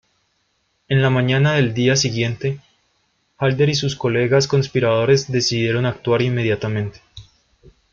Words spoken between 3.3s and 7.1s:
Halder y sus colegas conspiradores decidieron actuar inmediatamente.